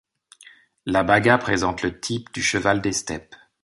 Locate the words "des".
2.81-2.91